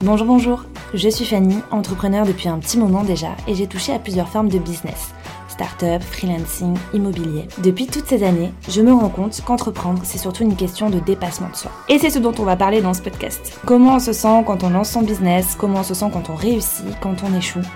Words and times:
Bonjour, 0.00 0.26
bonjour, 0.26 0.64
je 0.94 1.08
suis 1.08 1.24
Fanny, 1.24 1.56
entrepreneur 1.70 2.24
depuis 2.24 2.48
un 2.48 2.58
petit 2.58 2.78
moment 2.78 3.02
déjà 3.02 3.36
et 3.46 3.54
j'ai 3.54 3.66
touché 3.66 3.92
à 3.92 3.98
plusieurs 3.98 4.28
formes 4.28 4.48
de 4.48 4.58
business. 4.58 5.12
Start-up, 5.48 6.02
freelancing, 6.02 6.76
immobilier. 6.94 7.48
Depuis 7.58 7.88
toutes 7.88 8.06
ces 8.06 8.22
années, 8.22 8.52
je 8.68 8.80
me 8.80 8.92
rends 8.92 9.08
compte 9.08 9.40
qu'entreprendre, 9.44 10.00
c'est 10.04 10.18
surtout 10.18 10.44
une 10.44 10.54
question 10.54 10.88
de 10.88 11.00
dépassement 11.00 11.50
de 11.50 11.56
soi. 11.56 11.72
Et 11.88 11.98
c'est 11.98 12.10
ce 12.10 12.20
dont 12.20 12.32
on 12.38 12.44
va 12.44 12.54
parler 12.54 12.80
dans 12.80 12.94
ce 12.94 13.02
podcast. 13.02 13.60
Comment 13.66 13.96
on 13.96 13.98
se 13.98 14.12
sent 14.12 14.44
quand 14.46 14.62
on 14.62 14.70
lance 14.70 14.90
son 14.90 15.02
business, 15.02 15.56
comment 15.58 15.80
on 15.80 15.82
se 15.82 15.94
sent 15.94 16.10
quand 16.12 16.30
on 16.30 16.36
réussit, 16.36 16.86
quand 17.00 17.16
on 17.24 17.36
échoue, 17.36 17.66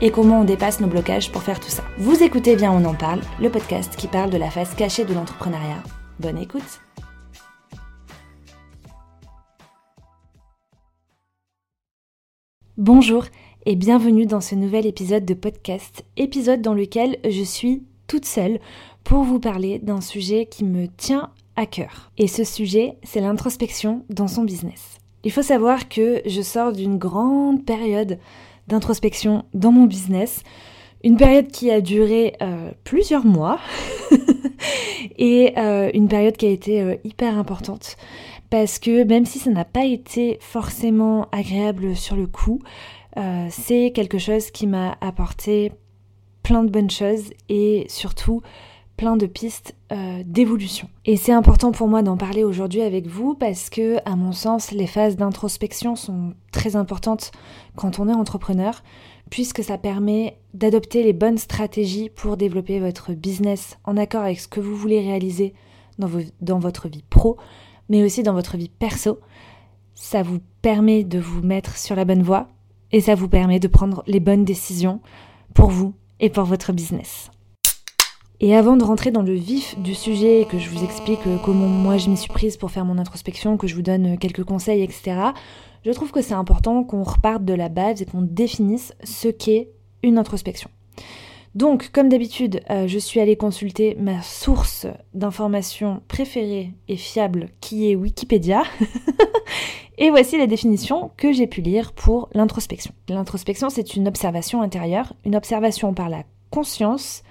et 0.00 0.12
comment 0.12 0.42
on 0.42 0.44
dépasse 0.44 0.78
nos 0.78 0.86
blocages 0.86 1.32
pour 1.32 1.42
faire 1.42 1.58
tout 1.58 1.68
ça. 1.68 1.82
Vous 1.98 2.22
écoutez 2.22 2.54
bien 2.54 2.70
On 2.70 2.84
en 2.84 2.94
parle, 2.94 3.20
le 3.40 3.50
podcast 3.50 3.96
qui 3.96 4.06
parle 4.06 4.30
de 4.30 4.38
la 4.38 4.50
face 4.50 4.74
cachée 4.74 5.04
de 5.04 5.14
l'entrepreneuriat. 5.14 5.82
Bonne 6.20 6.38
écoute 6.38 6.80
Bonjour 12.84 13.26
et 13.64 13.76
bienvenue 13.76 14.26
dans 14.26 14.40
ce 14.40 14.56
nouvel 14.56 14.86
épisode 14.86 15.24
de 15.24 15.34
podcast, 15.34 16.04
épisode 16.16 16.62
dans 16.62 16.74
lequel 16.74 17.16
je 17.24 17.44
suis 17.44 17.84
toute 18.08 18.24
seule 18.24 18.58
pour 19.04 19.22
vous 19.22 19.38
parler 19.38 19.78
d'un 19.78 20.00
sujet 20.00 20.46
qui 20.46 20.64
me 20.64 20.88
tient 20.88 21.30
à 21.54 21.64
cœur. 21.64 22.10
Et 22.18 22.26
ce 22.26 22.42
sujet, 22.42 22.96
c'est 23.04 23.20
l'introspection 23.20 24.04
dans 24.10 24.26
son 24.26 24.42
business. 24.42 24.98
Il 25.22 25.30
faut 25.30 25.42
savoir 25.42 25.88
que 25.88 26.22
je 26.26 26.42
sors 26.42 26.72
d'une 26.72 26.98
grande 26.98 27.64
période 27.64 28.18
d'introspection 28.66 29.44
dans 29.54 29.70
mon 29.70 29.84
business, 29.84 30.42
une 31.04 31.16
période 31.16 31.52
qui 31.52 31.70
a 31.70 31.80
duré 31.80 32.34
euh, 32.42 32.72
plusieurs 32.82 33.24
mois 33.24 33.60
et 35.18 35.52
euh, 35.56 35.88
une 35.94 36.08
période 36.08 36.36
qui 36.36 36.46
a 36.46 36.50
été 36.50 36.80
euh, 36.80 36.96
hyper 37.04 37.38
importante 37.38 37.96
parce 38.52 38.78
que 38.78 39.04
même 39.04 39.24
si 39.24 39.38
ça 39.38 39.48
n'a 39.48 39.64
pas 39.64 39.86
été 39.86 40.36
forcément 40.42 41.26
agréable 41.32 41.96
sur 41.96 42.16
le 42.16 42.26
coup, 42.26 42.60
euh, 43.16 43.46
c'est 43.48 43.92
quelque 43.94 44.18
chose 44.18 44.50
qui 44.50 44.66
m'a 44.66 44.98
apporté 45.00 45.72
plein 46.42 46.62
de 46.62 46.68
bonnes 46.68 46.90
choses 46.90 47.30
et 47.48 47.86
surtout 47.88 48.42
plein 48.98 49.16
de 49.16 49.24
pistes 49.24 49.74
euh, 49.90 50.22
d'évolution. 50.26 50.90
Et 51.06 51.16
c'est 51.16 51.32
important 51.32 51.72
pour 51.72 51.88
moi 51.88 52.02
d'en 52.02 52.18
parler 52.18 52.44
aujourd'hui 52.44 52.82
avec 52.82 53.06
vous 53.06 53.34
parce 53.34 53.70
que, 53.70 53.96
à 54.04 54.16
mon 54.16 54.32
sens, 54.32 54.70
les 54.70 54.86
phases 54.86 55.16
d'introspection 55.16 55.96
sont 55.96 56.34
très 56.50 56.76
importantes 56.76 57.32
quand 57.74 58.00
on 58.00 58.08
est 58.10 58.12
entrepreneur 58.12 58.82
puisque 59.30 59.64
ça 59.64 59.78
permet 59.78 60.36
d'adopter 60.52 61.02
les 61.02 61.14
bonnes 61.14 61.38
stratégies 61.38 62.10
pour 62.10 62.36
développer 62.36 62.80
votre 62.80 63.14
business 63.14 63.78
en 63.84 63.96
accord 63.96 64.24
avec 64.24 64.40
ce 64.40 64.48
que 64.48 64.60
vous 64.60 64.76
voulez 64.76 65.00
réaliser 65.00 65.54
dans, 65.98 66.10
dans 66.42 66.58
votre 66.58 66.88
vie 66.88 67.04
pro, 67.08 67.38
mais 67.92 68.02
aussi 68.02 68.22
dans 68.22 68.32
votre 68.32 68.56
vie 68.56 68.70
perso. 68.70 69.20
Ça 69.94 70.22
vous 70.22 70.40
permet 70.62 71.04
de 71.04 71.20
vous 71.20 71.42
mettre 71.42 71.76
sur 71.76 71.94
la 71.94 72.06
bonne 72.06 72.22
voie 72.22 72.48
et 72.90 73.02
ça 73.02 73.14
vous 73.14 73.28
permet 73.28 73.60
de 73.60 73.68
prendre 73.68 74.02
les 74.06 74.18
bonnes 74.18 74.46
décisions 74.46 75.00
pour 75.54 75.68
vous 75.68 75.94
et 76.18 76.30
pour 76.30 76.44
votre 76.44 76.72
business. 76.72 77.30
Et 78.40 78.56
avant 78.56 78.76
de 78.76 78.82
rentrer 78.82 79.10
dans 79.10 79.22
le 79.22 79.34
vif 79.34 79.78
du 79.78 79.94
sujet 79.94 80.40
et 80.40 80.46
que 80.46 80.58
je 80.58 80.70
vous 80.70 80.82
explique 80.82 81.24
euh, 81.26 81.36
comment 81.44 81.68
moi 81.68 81.98
je 81.98 82.08
m'y 82.08 82.16
suis 82.16 82.32
prise 82.32 82.56
pour 82.56 82.70
faire 82.70 82.84
mon 82.84 82.98
introspection, 82.98 83.56
que 83.56 83.68
je 83.68 83.76
vous 83.76 83.82
donne 83.82 84.14
euh, 84.14 84.16
quelques 84.16 84.42
conseils, 84.42 84.82
etc., 84.82 85.16
je 85.84 85.90
trouve 85.90 86.12
que 86.12 86.22
c'est 86.22 86.34
important 86.34 86.82
qu'on 86.84 87.02
reparte 87.02 87.44
de 87.44 87.54
la 87.54 87.68
base 87.68 88.02
et 88.02 88.06
qu'on 88.06 88.22
définisse 88.22 88.94
ce 89.04 89.28
qu'est 89.28 89.70
une 90.02 90.16
introspection. 90.16 90.70
Donc, 91.54 91.90
comme 91.92 92.08
d'habitude, 92.08 92.62
euh, 92.70 92.86
je 92.86 92.98
suis 92.98 93.20
allée 93.20 93.36
consulter 93.36 93.94
ma 93.98 94.22
source 94.22 94.86
d'information 95.12 96.02
préférée 96.08 96.72
et 96.88 96.96
fiable 96.96 97.50
qui 97.60 97.90
est 97.90 97.94
Wikipédia. 97.94 98.62
et 99.98 100.10
voici 100.10 100.38
la 100.38 100.46
définition 100.46 101.10
que 101.18 101.32
j'ai 101.32 101.46
pu 101.46 101.60
lire 101.60 101.92
pour 101.92 102.30
l'introspection. 102.32 102.92
L'introspection, 103.08 103.68
c'est 103.68 103.96
une 103.96 104.08
observation 104.08 104.62
intérieure, 104.62 105.12
une 105.26 105.36
observation 105.36 105.92
par 105.92 106.08
la 106.08 106.24
conscience, 106.50 107.22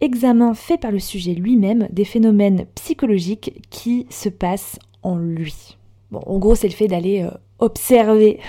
examen 0.00 0.54
fait 0.54 0.78
par 0.78 0.90
le 0.90 0.98
sujet 0.98 1.34
lui-même 1.34 1.88
des 1.90 2.04
phénomènes 2.04 2.66
psychologiques 2.74 3.62
qui 3.68 4.06
se 4.08 4.30
passent 4.30 4.78
en 5.02 5.16
lui. 5.16 5.76
Bon, 6.10 6.20
en 6.26 6.38
gros, 6.38 6.54
c'est 6.54 6.68
le 6.68 6.74
fait 6.74 6.88
d'aller 6.88 7.22
euh, 7.22 7.30
observer 7.58 8.40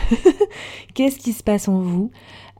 qu'est-ce 0.93 1.19
qui 1.19 1.33
se 1.33 1.43
passe 1.43 1.67
en 1.67 1.79
vous, 1.79 2.11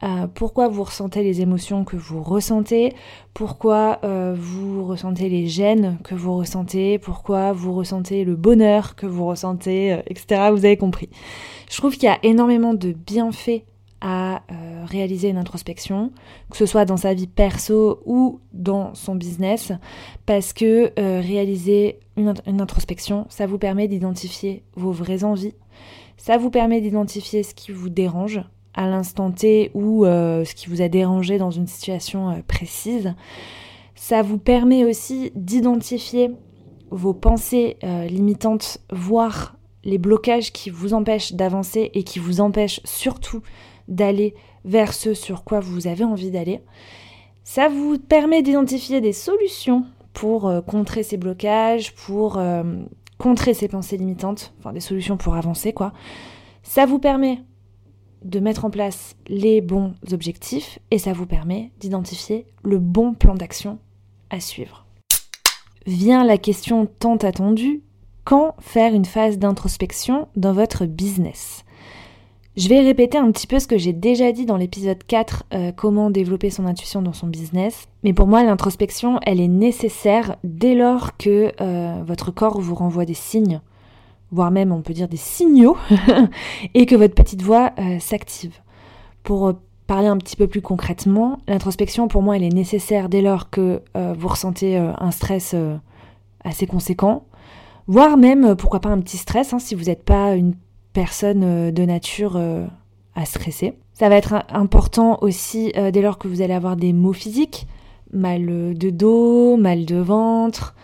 euh, 0.04 0.26
pourquoi 0.26 0.68
vous 0.68 0.82
ressentez 0.82 1.22
les 1.22 1.40
émotions 1.40 1.84
que 1.84 1.96
vous 1.96 2.22
ressentez, 2.22 2.92
pourquoi 3.32 4.00
euh, 4.04 4.36
vous 4.38 4.84
ressentez 4.84 5.30
les 5.30 5.46
gènes 5.46 5.98
que 6.04 6.14
vous 6.14 6.36
ressentez, 6.36 6.98
pourquoi 6.98 7.52
vous 7.52 7.72
ressentez 7.72 8.24
le 8.24 8.36
bonheur 8.36 8.96
que 8.96 9.06
vous 9.06 9.26
ressentez, 9.26 9.94
euh, 9.94 10.02
etc. 10.06 10.48
Vous 10.50 10.66
avez 10.66 10.76
compris. 10.76 11.08
Je 11.70 11.76
trouve 11.78 11.94
qu'il 11.94 12.04
y 12.04 12.12
a 12.12 12.18
énormément 12.22 12.74
de 12.74 12.92
bienfaits 12.92 13.62
à 14.06 14.42
réaliser 14.84 15.30
une 15.30 15.38
introspection, 15.38 16.12
que 16.50 16.58
ce 16.58 16.66
soit 16.66 16.84
dans 16.84 16.98
sa 16.98 17.14
vie 17.14 17.26
perso 17.26 18.02
ou 18.04 18.38
dans 18.52 18.94
son 18.94 19.14
business, 19.14 19.72
parce 20.26 20.52
que 20.52 20.92
réaliser 21.22 22.00
une 22.18 22.60
introspection, 22.60 23.24
ça 23.30 23.46
vous 23.46 23.56
permet 23.56 23.88
d'identifier 23.88 24.62
vos 24.76 24.92
vraies 24.92 25.24
envies, 25.24 25.54
ça 26.18 26.36
vous 26.36 26.50
permet 26.50 26.82
d'identifier 26.82 27.42
ce 27.42 27.54
qui 27.54 27.72
vous 27.72 27.88
dérange, 27.88 28.42
à 28.74 28.88
l'instant 28.88 29.30
T 29.30 29.70
ou 29.74 30.04
euh, 30.04 30.44
ce 30.44 30.54
qui 30.54 30.68
vous 30.68 30.82
a 30.82 30.88
dérangé 30.88 31.38
dans 31.38 31.50
une 31.50 31.66
situation 31.66 32.30
euh, 32.30 32.34
précise. 32.46 33.14
Ça 33.94 34.22
vous 34.22 34.38
permet 34.38 34.84
aussi 34.84 35.32
d'identifier 35.34 36.30
vos 36.90 37.14
pensées 37.14 37.76
euh, 37.84 38.06
limitantes, 38.06 38.78
voire 38.92 39.56
les 39.84 39.98
blocages 39.98 40.52
qui 40.52 40.70
vous 40.70 40.94
empêchent 40.94 41.34
d'avancer 41.34 41.90
et 41.94 42.02
qui 42.02 42.18
vous 42.18 42.40
empêchent 42.40 42.80
surtout 42.84 43.42
d'aller 43.86 44.34
vers 44.64 44.92
ce 44.92 45.14
sur 45.14 45.44
quoi 45.44 45.60
vous 45.60 45.86
avez 45.86 46.04
envie 46.04 46.30
d'aller. 46.30 46.60
Ça 47.44 47.68
vous 47.68 47.98
permet 47.98 48.42
d'identifier 48.42 49.00
des 49.00 49.12
solutions 49.12 49.84
pour 50.14 50.50
contrer 50.66 51.02
ces 51.02 51.18
blocages, 51.18 51.94
pour 51.94 52.40
contrer 53.18 53.52
ces 53.52 53.68
pensées 53.68 53.98
limitantes, 53.98 54.54
enfin 54.58 54.72
des 54.72 54.80
solutions 54.80 55.18
pour 55.18 55.34
avancer 55.34 55.74
quoi. 55.74 55.92
Ça 56.62 56.86
vous 56.86 56.98
permet 56.98 57.40
de 58.24 58.40
mettre 58.40 58.64
en 58.64 58.70
place 58.70 59.16
les 59.28 59.60
bons 59.60 59.94
objectifs 60.12 60.78
et 60.90 60.98
ça 60.98 61.12
vous 61.12 61.26
permet 61.26 61.70
d'identifier 61.78 62.46
le 62.62 62.78
bon 62.78 63.14
plan 63.14 63.34
d'action 63.34 63.78
à 64.30 64.40
suivre. 64.40 64.86
Vient 65.86 66.24
la 66.24 66.38
question 66.38 66.86
tant 66.86 67.16
attendue, 67.16 67.82
quand 68.24 68.54
faire 68.58 68.94
une 68.94 69.04
phase 69.04 69.38
d'introspection 69.38 70.28
dans 70.34 70.54
votre 70.54 70.86
business? 70.86 71.64
Je 72.56 72.68
vais 72.68 72.80
répéter 72.80 73.18
un 73.18 73.32
petit 73.32 73.48
peu 73.48 73.58
ce 73.58 73.66
que 73.66 73.76
j'ai 73.76 73.92
déjà 73.92 74.30
dit 74.30 74.46
dans 74.46 74.56
l'épisode 74.56 75.02
4, 75.04 75.44
euh, 75.52 75.72
comment 75.72 76.08
développer 76.08 76.50
son 76.50 76.66
intuition 76.66 77.02
dans 77.02 77.12
son 77.12 77.26
business. 77.26 77.88
Mais 78.04 78.12
pour 78.12 78.28
moi, 78.28 78.44
l'introspection, 78.44 79.18
elle 79.26 79.40
est 79.40 79.48
nécessaire 79.48 80.36
dès 80.44 80.76
lors 80.76 81.16
que 81.16 81.52
euh, 81.60 82.02
votre 82.06 82.30
corps 82.30 82.60
vous 82.60 82.76
renvoie 82.76 83.06
des 83.06 83.14
signes 83.14 83.60
voire 84.30 84.50
même 84.50 84.72
on 84.72 84.82
peut 84.82 84.92
dire 84.92 85.08
des 85.08 85.16
signaux, 85.16 85.76
et 86.74 86.86
que 86.86 86.94
votre 86.94 87.14
petite 87.14 87.42
voix 87.42 87.72
euh, 87.78 87.98
s'active. 87.98 88.58
Pour 89.22 89.48
euh, 89.48 89.52
parler 89.86 90.08
un 90.08 90.16
petit 90.16 90.36
peu 90.36 90.46
plus 90.46 90.62
concrètement, 90.62 91.38
l'introspection 91.46 92.08
pour 92.08 92.22
moi 92.22 92.36
elle 92.36 92.42
est 92.42 92.54
nécessaire 92.54 93.08
dès 93.08 93.22
lors 93.22 93.50
que 93.50 93.82
euh, 93.96 94.14
vous 94.18 94.28
ressentez 94.28 94.76
un 94.76 95.10
stress 95.10 95.54
assez 96.42 96.66
conséquent, 96.66 97.26
voire 97.86 98.16
même 98.16 98.56
pourquoi 98.56 98.80
pas 98.80 98.88
un 98.88 99.00
petit 99.00 99.18
stress 99.18 99.52
hein, 99.52 99.58
si 99.58 99.74
vous 99.74 99.84
n'êtes 99.84 100.04
pas 100.04 100.34
une 100.34 100.54
personne 100.92 101.70
de 101.70 101.84
nature 101.84 102.40
à 103.14 103.24
stresser. 103.24 103.74
Ça 103.92 104.08
va 104.08 104.16
être 104.16 104.44
important 104.48 105.18
aussi 105.22 105.72
dès 105.74 106.00
lors 106.00 106.18
que 106.18 106.28
vous 106.28 106.40
allez 106.40 106.54
avoir 106.54 106.76
des 106.76 106.92
maux 106.92 107.12
physiques, 107.12 107.66
mal 108.12 108.46
de 108.74 108.90
dos, 108.90 109.56
mal 109.56 109.84
de 109.84 109.96
ventre, 109.96 110.74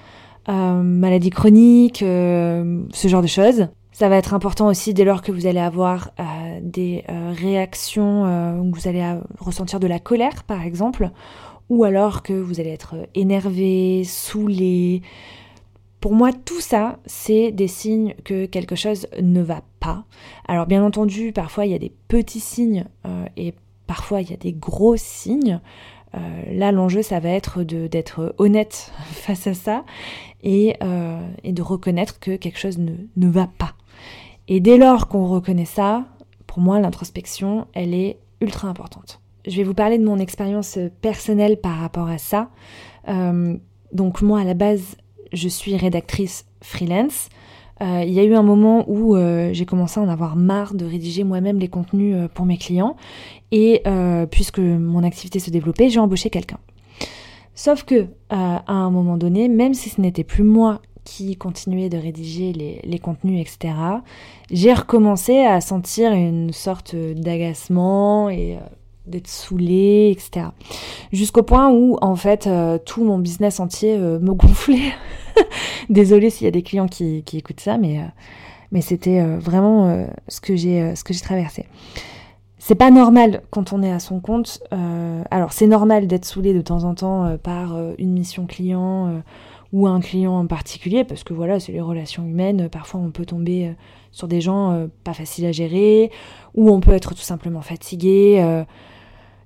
euh, 0.51 0.83
maladie 0.83 1.31
chronique, 1.31 2.03
euh, 2.03 2.83
ce 2.93 3.07
genre 3.07 3.23
de 3.23 3.29
choses. 3.29 3.69
Ça 3.93 4.09
va 4.09 4.17
être 4.17 4.35
important 4.35 4.67
aussi 4.67 4.95
dès 4.95 5.05
lors 5.05 5.23
que 5.23 5.31
vous 5.31 5.47
allez 5.47 5.61
avoir 5.61 6.11
euh, 6.19 6.59
des 6.63 7.05
réactions 7.09 8.25
où 8.59 8.73
vous 8.75 8.89
allez 8.89 9.05
ressentir 9.39 9.79
de 9.79 9.87
la 9.87 9.99
colère, 9.99 10.43
par 10.45 10.63
exemple, 10.63 11.11
ou 11.69 11.85
alors 11.85 12.23
que 12.23 12.33
vous 12.33 12.61
allez 12.61 12.71
être 12.71 12.95
énervé, 13.15 14.03
saoulé. 14.05 15.03
Pour 16.01 16.15
moi, 16.15 16.31
tout 16.33 16.61
ça, 16.61 16.99
c'est 17.05 17.53
des 17.53 17.69
signes 17.69 18.15
que 18.25 18.47
quelque 18.47 18.75
chose 18.75 19.07
ne 19.21 19.43
va 19.43 19.61
pas. 19.81 20.05
Alors 20.49 20.67
bien 20.67 20.83
entendu, 20.83 21.33
parfois 21.33 21.67
il 21.67 21.73
y 21.73 21.75
a 21.75 21.79
des 21.79 21.93
petits 22.09 22.41
signes 22.41 22.87
et 23.37 23.55
parfois 23.87 24.23
il 24.23 24.31
y 24.31 24.35
a 24.35 24.39
des 24.39 24.53
gros 24.53 24.97
signes. 24.97 25.61
Euh, 26.15 26.19
là, 26.53 26.73
l'enjeu, 26.73 27.03
ça 27.03 27.21
va 27.21 27.31
être 27.31 27.63
d'être 27.63 28.35
honnête 28.39 28.93
face 29.13 29.47
à 29.47 29.55
ça 29.55 29.85
euh, 30.45 31.21
et, 31.45 31.53
de 31.53 31.63
reconnaître 31.63 32.19
que 32.19 32.37
quelque 32.37 32.59
chose 32.59 32.79
ne, 32.79 33.29
va 33.29 33.47
pas. 33.47 33.75
Et 34.49 34.61
dès 34.61 34.79
lors 34.79 35.09
qu'on 35.09 35.27
reconnaît 35.27 35.65
ça, 35.65 36.05
pour 36.47 36.61
moi, 36.61 36.81
l'introspection, 36.81 37.67
elle 37.75 37.95
est 37.95 38.19
ultra 38.41 38.69
importante. 38.69 39.21
Je 39.47 39.57
vais 39.57 39.63
vous 39.63 39.75
parler 39.75 39.99
de 39.99 40.05
mon 40.05 40.19
expérience 40.19 40.79
personnelle 41.01 41.59
par 41.61 41.79
rapport 41.79 42.09
à 42.09 42.19
ça. 42.19 42.51
Euh, 43.09 43.57
donc 43.93 44.23
moi, 44.23 44.41
à 44.41 44.45
la 44.45 44.55
base, 44.55 44.97
je 45.33 45.49
suis 45.49 45.77
rédactrice 45.77 46.47
freelance. 46.63 47.29
Euh, 47.83 48.05
il 48.07 48.13
y 48.13 48.21
a 48.21 48.25
eu 48.25 48.35
un 48.35 48.43
moment 48.43 48.85
où 48.89 49.17
euh, 49.17 49.51
j'ai 49.53 49.65
commencé 49.65 50.01
à 50.01 50.03
en 50.03 50.09
avoir 50.09 50.37
marre 50.37 50.75
de 50.75 50.85
rédiger 50.85 51.25
moi-même 51.25 51.59
les 51.59 51.69
contenus 51.69 52.15
euh, 52.17 52.29
pour 52.33 52.45
mes 52.45 52.59
clients. 52.59 52.97
Et 53.53 53.83
puisque 54.31 54.61
mon 54.61 55.03
activité 55.03 55.41
se 55.41 55.51
développait, 55.51 55.89
j'ai 55.89 55.99
embauché 55.99 56.31
quelqu'un. 56.31 56.59
Sauf 57.57 57.83
que 57.83 58.07
à 58.29 58.63
un 58.69 58.91
moment 58.91 59.17
donné, 59.17 59.49
même 59.49 59.75
si 59.75 59.89
ce 59.89 60.01
n'était 60.01 60.23
plus 60.23 60.45
moi 60.45 60.81
qui 61.03 61.35
continuait 61.35 61.89
de 61.89 61.99
rédiger 61.99 62.53
les, 62.53 62.81
les 62.85 62.99
contenus, 63.01 63.41
etc., 63.41 63.75
j'ai 64.53 64.73
recommencé 64.73 65.41
à 65.41 65.61
sentir 65.61 66.13
une 66.13 66.53
sorte 66.53 66.95
d'agacement 66.95 68.31
et 68.31 68.57
d'être 69.09 69.27
saoulée, 69.27 70.17
etc. 70.17 70.47
Jusqu'au 71.11 71.43
point 71.43 71.73
où, 71.73 71.99
en 72.03 72.15
fait, 72.15 72.49
tout 72.85 73.03
mon 73.03 73.19
business 73.19 73.59
entier 73.59 73.99
me 73.99 74.33
gonflait 74.33 74.93
Désolée 75.91 76.31
s'il 76.31 76.45
y 76.45 76.49
a 76.49 76.51
des 76.51 76.63
clients 76.63 76.89
qui, 76.89 77.25
écoutent 77.33 77.61
ça, 77.61 77.79
mais, 77.79 77.99
euh, 77.99 78.05
mais 78.73 78.81
c'était 78.81 79.21
euh, 79.21 79.39
vraiment 79.39 79.89
euh, 79.89 80.07
ce 80.29 80.41
que 80.41 80.57
j'ai 80.57 80.95
ce 80.95 81.05
que 81.05 81.13
j'ai 81.13 81.21
traversé. 81.21 81.67
C'est 82.59 82.75
pas 82.75 82.91
normal 82.91 83.43
quand 83.51 83.73
on 83.73 83.83
est 83.83 83.91
à 83.91 84.01
son 84.01 84.21
compte. 84.21 84.63
alors 85.31 85.53
c'est 85.53 85.67
normal 85.67 86.07
d'être 86.07 86.27
saoulé 86.27 86.53
de 86.53 86.61
temps 86.61 86.85
en 86.85 86.95
temps 86.95 87.39
par 87.43 87.75
une 87.97 88.13
mission 88.13 88.45
client 88.45 89.23
ou 89.73 89.87
un 89.87 90.01
client 90.01 90.39
en 90.39 90.47
particulier, 90.47 91.05
parce 91.05 91.25
que 91.25 91.33
voilà, 91.33 91.59
c'est 91.59 91.73
les 91.73 91.81
relations 91.81 92.23
humaines. 92.27 92.69
Parfois, 92.69 93.01
on 93.01 93.13
peut 93.13 93.25
tomber 93.25 93.75
sur 94.13 94.29
des 94.29 94.43
gens 94.43 94.89
pas 95.05 95.15
faciles 95.15 95.47
à 95.47 95.53
gérer, 95.53 96.11
ou 96.55 96.71
on 96.71 96.81
peut 96.81 96.93
être 96.93 97.15
tout 97.15 97.23
simplement 97.23 97.63
fatigué 97.63 98.65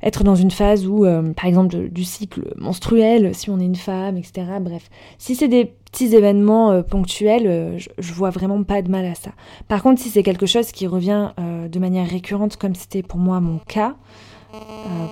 être 0.04 0.22
dans 0.22 0.34
une 0.36 0.50
phase 0.50 0.86
où, 0.86 1.06
euh, 1.06 1.32
par 1.32 1.46
exemple, 1.46 1.88
du 1.88 2.04
cycle 2.04 2.52
menstruel, 2.56 3.34
si 3.34 3.48
on 3.50 3.58
est 3.58 3.64
une 3.64 3.74
femme, 3.74 4.18
etc. 4.18 4.44
Bref, 4.60 4.90
si 5.18 5.34
c'est 5.34 5.48
des 5.48 5.74
petits 5.94 6.16
événements 6.16 6.72
euh, 6.72 6.82
ponctuels, 6.82 7.46
euh, 7.46 7.78
je, 7.78 8.12
vois 8.12 8.30
vraiment 8.30 8.60
pas 8.64 8.82
de 8.82 8.90
mal 8.90 9.04
à 9.04 9.14
ça. 9.14 9.30
Par 9.68 9.80
contre, 9.80 10.00
si 10.00 10.08
c'est 10.08 10.24
quelque 10.24 10.46
chose 10.46 10.72
qui 10.72 10.88
revient 10.88 11.30
de 11.38 11.78
manière 11.78 12.08
récurrente, 12.08 12.56
comme 12.56 12.74
c'était 12.74 13.02
pour 13.02 13.18
moi 13.18 13.40
mon 13.40 13.58
cas, 13.58 13.94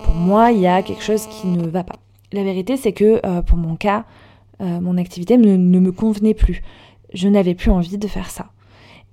pour 0.04 0.14
moi, 0.14 0.50
il 0.52 0.60
y 0.60 0.66
a 0.66 0.82
quelque 0.82 1.02
chose 1.02 1.26
qui 1.26 1.46
ne 1.48 1.66
va 1.66 1.84
pas. 1.84 1.96
La 2.32 2.44
vérité, 2.44 2.76
c'est 2.76 2.92
que 2.92 3.20
pour 3.42 3.58
mon 3.58 3.76
cas, 3.76 4.04
mon 4.60 4.96
activité 4.96 5.36
ne, 5.36 5.56
me 5.56 5.92
convenait 5.92 6.34
plus. 6.34 6.62
Je 7.12 7.28
n'avais 7.28 7.54
plus 7.54 7.70
envie 7.70 7.98
de 7.98 8.06
faire 8.06 8.30
ça. 8.30 8.50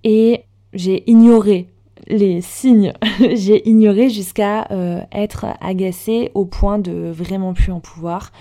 Et 0.04 0.44
j'ai 0.74 1.10
ignoré 1.10 1.68
les 2.07 2.42
signes, 2.42 2.94
j'ai 3.19 3.68
ignoré 3.68 4.10
jusqu'à 4.10 4.68
euh, 4.71 5.01
être 5.12 5.45
agacée 5.62 6.31
au 6.33 6.45
point 6.45 6.80
de 6.80 7.12
vraiment 7.12 7.54
plus 7.54 7.71
en 7.71 7.80
pouvoir 7.80 8.31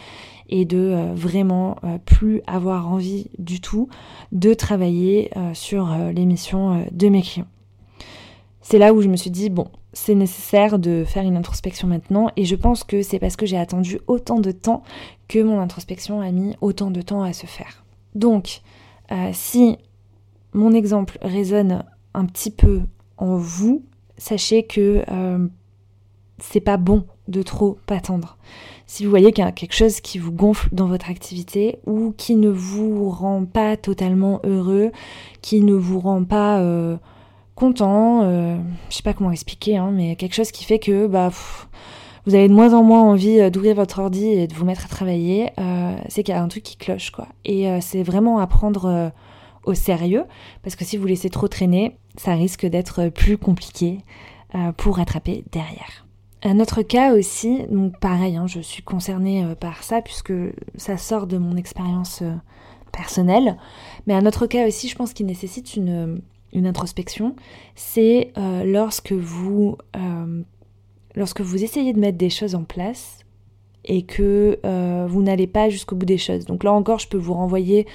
et 0.49 0.65
de 0.65 0.79
euh, 0.79 1.15
vraiment 1.15 1.77
euh, 1.85 1.99
plus 2.05 2.43
avoir 2.47 2.89
envie 2.89 3.31
du 3.39 3.61
tout 3.61 3.89
de 4.33 4.55
travailler 4.55 5.31
sur 5.55 5.89
l'émission 6.15 6.87
de 6.93 7.09
mes 7.09 7.23
clients. 7.23 7.47
C'est 8.61 8.79
là 8.79 8.93
où 8.93 9.01
je 9.01 9.09
me 9.09 9.17
suis 9.17 9.31
dit, 9.31 9.49
bon, 9.49 9.69
c'est 9.93 10.15
nécessaire 10.15 10.79
de 10.79 11.05
faire 11.07 11.23
une 11.23 11.37
introspection 11.37 11.89
maintenant 11.89 12.31
et 12.37 12.45
je 12.45 12.55
pense 12.55 12.85
que 12.85 13.03
c'est 13.03 13.19
parce 13.19 13.37
que 13.37 13.47
j'ai 13.47 13.57
attendu 13.57 13.99
autant 14.07 14.41
de 14.41 14.51
temps 14.51 14.83
que 15.29 15.43
mon 15.43 15.61
introspection 15.61 16.21
a 16.21 16.31
mis 16.31 16.57
autant 16.61 16.91
de 16.91 17.01
temps 17.01 17.23
à 17.23 17.33
se 17.33 17.47
faire. 17.47 17.85
Donc, 18.15 18.61
si 19.33 19.79
mon 20.53 20.73
exemple 20.73 21.19
résonne 21.23 21.85
un 22.15 22.27
petit 22.27 22.51
peu 22.51 22.83
en 23.17 23.37
vous, 23.37 23.83
sachez 24.17 24.65
que 24.65 25.05
euh, 25.09 25.47
c'est 26.39 26.61
pas 26.61 26.77
bon 26.77 27.05
de 27.29 27.43
trop 27.43 27.79
attendre. 27.89 28.39
Si 28.89 29.05
vous 29.05 29.11
voyez 29.11 29.31
qu'il 29.31 29.45
y 29.45 29.47
a 29.47 29.53
quelque 29.53 29.75
chose 29.75 30.01
qui 30.01 30.19
vous 30.19 30.33
gonfle 30.33 30.69
dans 30.73 30.87
votre 30.87 31.11
activité 31.11 31.79
ou 31.87 32.13
qui 32.17 32.35
ne 32.35 32.49
vous 32.49 33.11
rend 33.11 33.45
pas 33.45 33.77
totalement 33.77 34.41
heureux, 34.43 34.91
qui 35.43 35.61
ne 35.61 35.75
vous 35.75 36.01
rend 36.01 36.25
pas 36.25 36.59
euh, 36.59 36.97
content, 37.55 38.23
euh, 38.23 38.57
je 38.91 38.97
sais 38.97 39.05
pas 39.05 39.13
comment 39.13 39.31
expliquer, 39.31 39.77
hein, 39.77 39.93
mais 39.93 40.17
quelque 40.17 40.35
chose 40.35 40.51
qui 40.51 40.65
fait 40.65 40.81
que 40.81 41.07
bah, 41.07 41.31
vous 42.27 42.35
avez 42.35 42.49
de 42.49 42.55
moins 42.55 42.75
en 42.75 42.83
moins 42.83 43.03
envie 43.03 43.51
d'ouvrir 43.53 43.77
votre 43.77 44.01
ordi 44.01 44.27
et 44.27 44.49
de 44.49 44.55
vous 44.55 44.65
mettre 44.65 44.87
à 44.87 44.89
travailler, 44.89 45.51
c'est 46.09 46.25
qu'il 46.25 46.35
y 46.35 46.37
a 46.37 46.43
un 46.43 46.49
truc 46.49 46.63
qui 46.63 46.77
cloche 46.77 47.11
quoi. 47.11 47.29
Et 47.45 47.69
c'est 47.81 48.03
vraiment 48.03 48.39
à 48.39 48.47
prendre 48.47 49.13
au 49.65 49.75
sérieux, 49.75 50.25
parce 50.63 50.77
que 50.77 50.85
si 50.85 50.97
vous 50.97 51.07
laissez 51.07 51.31
trop 51.31 51.47
traîner, 51.47 51.97
ça 52.17 52.33
risque 52.33 52.67
d'être 52.67 53.11
plus 53.11 53.39
compliqué 53.39 53.99
euh, 54.55 54.73
pour 54.73 54.97
rattraper 54.97 55.45
derrière. 55.53 56.08
Un 56.43 56.61
autre 56.61 56.83
cas 56.83 57.15
aussi, 57.15 57.65
donc 57.69 57.99
pareil, 57.99 58.37
hein, 58.37 58.47
je 58.47 58.61
suis 58.61 58.83
concernée 58.83 59.45
euh, 59.45 59.55
par 59.55 59.83
ça 59.83 60.03
puisque 60.03 60.33
ça 60.77 60.97
sort 60.97 61.27
de 61.27 61.37
mon 61.37 61.57
expérience 61.57 62.23
euh, 62.23 62.33
personnelle, 62.93 63.57
mais 64.07 64.15
un 64.15 64.25
autre 64.25 64.47
cas 64.47 64.67
aussi, 64.67 64.89
je 64.89 64.95
pense, 64.95 65.13
qui 65.13 65.25
nécessite 65.25 65.75
une, 65.75 66.21
une 66.53 66.67
introspection, 66.67 67.35
c'est 67.75 68.33
lorsque 68.65 69.13
vous 69.13 69.77
lorsque 71.15 71.41
vous 71.41 71.63
essayez 71.63 71.93
de 71.93 72.01
mettre 72.01 72.17
des 72.17 72.31
choses 72.31 72.55
en 72.55 72.65
place 72.65 73.19
et 73.85 74.03
que 74.03 74.59
vous 75.07 75.23
n'allez 75.23 75.47
pas 75.47 75.69
jusqu'au 75.69 75.97
bout 75.97 76.07
des 76.07 76.19
choses. 76.19 76.47
Donc 76.47 76.65
là 76.65 76.73
encore, 76.73 76.99
je 76.99 77.09
peux 77.09 77.19
vous 77.19 77.35
renvoyer 77.35 77.87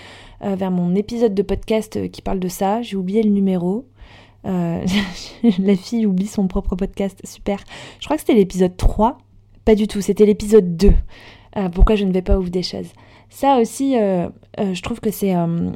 vers 0.42 0.69
mon 0.69 0.94
épisode 0.94 1.34
de 1.34 1.42
podcast 1.42 2.12
qui 2.12 2.22
parle 2.22 2.40
de 2.40 2.48
ça. 2.48 2.84
J'ai 2.84 2.95
oublié 2.95 3.24
le 3.24 3.31
numéro. 3.31 3.88
Euh, 4.45 4.86
la 5.60 5.75
fille 5.75 6.06
oublie 6.06 6.28
son 6.28 6.48
propre 6.48 6.75
podcast, 6.75 7.19
super. 7.24 7.60
Je 8.00 8.06
crois 8.06 8.18
que 8.18 8.22
c'était 8.22 8.34
l'épisode 8.34 8.75
3. 8.75 9.18
Pas 9.66 9.75
du 9.75 9.88
tout, 9.88 10.01
c'était 10.01 10.25
l'épisode 10.25 10.75
2. 10.75 10.92
Euh, 11.56 11.69
pourquoi 11.69 11.95
je 11.95 12.04
ne 12.04 12.12
vais 12.12 12.22
pas 12.22 12.38
ouvrir 12.38 12.51
des 12.51 12.63
choses. 12.63 12.92
Ça 13.30 13.57
aussi, 13.60 13.98
euh, 13.98 14.28
je 14.60 14.81
trouve 14.81 15.00
que 15.00 15.10
c'est 15.10 15.31
un, 15.31 15.74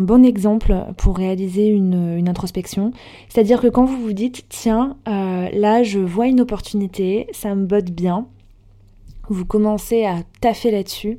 bon 0.00 0.24
exemple 0.24 0.74
pour 0.96 1.16
réaliser 1.16 1.68
une, 1.68 2.16
une 2.16 2.28
introspection. 2.28 2.92
C'est-à-dire 3.28 3.60
que 3.60 3.66
quand 3.66 3.84
vous 3.84 4.00
vous 4.00 4.12
dites, 4.14 4.46
tiens, 4.48 4.96
là 5.04 5.82
je 5.82 5.98
vois 5.98 6.26
une 6.26 6.40
opportunité, 6.40 7.26
ça 7.32 7.54
me 7.54 7.66
botte 7.66 7.90
bien, 7.90 8.26
vous 9.28 9.44
commencez 9.44 10.06
à 10.06 10.22
taffer 10.40 10.70
là-dessus 10.70 11.18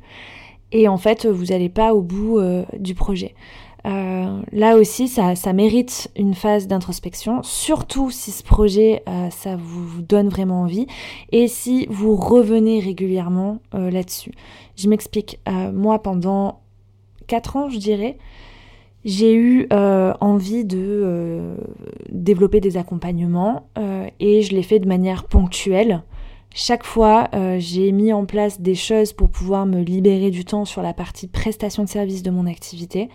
et 0.72 0.88
en 0.88 0.98
fait 0.98 1.28
vous 1.28 1.46
n'allez 1.46 1.70
pas 1.70 1.94
au 1.94 2.02
bout 2.02 2.40
du 2.80 2.96
projet. 2.96 3.36
Euh, 3.86 4.42
là 4.52 4.76
aussi, 4.76 5.08
ça, 5.08 5.54
mérite 5.54 6.10
une 6.16 6.34
phase 6.34 6.68
d'introspection, 6.68 7.44
surtout 7.44 8.12
si 8.12 8.32
ce 8.32 8.44
projet, 8.44 9.04
euh, 9.08 9.30
ça 9.30 9.56
vous 9.56 10.02
donne 10.02 10.30
vraiment 10.30 10.62
envie 10.62 10.88
et 11.32 11.48
si 11.48 11.88
vous 11.90 12.16
revenez 12.16 12.80
régulièrement 12.80 13.60
euh, 13.74 13.90
là-dessus. 13.90 14.32
Je 14.76 14.90
m'explique. 14.90 15.40
moi, 15.74 16.00
pendant 16.00 16.60
4 17.28 17.56
ans, 17.56 17.70
je 17.70 17.78
dirais, 17.78 18.18
j'ai 19.06 19.34
eu 19.34 19.68
envie 19.72 20.66
de 20.66 21.56
développer 22.10 22.60
des 22.60 22.78
accompagnements 22.78 23.68
et 24.20 24.42
je 24.44 24.54
l'ai 24.54 24.62
fait 24.62 24.80
de 24.80 24.88
manière 24.88 25.24
ponctuelle. 25.24 26.04
Chaque 26.54 26.84
fois, 26.84 27.30
j'ai 27.58 27.92
mis 27.92 28.14
en 28.14 28.26
place 28.26 28.62
des 28.62 28.76
choses 28.76 29.14
pour 29.14 29.30
pouvoir 29.30 29.66
me 29.66 29.82
libérer 29.82 30.30
du 30.30 30.46
temps 30.46 30.66
sur 30.66 30.84
la 30.84 30.94
partie 30.94 31.28
prestation 31.28 31.84
de 31.84 31.90
service 31.90 32.22
de 32.22 32.30
mon 32.30 32.46
activité. 32.46 33.10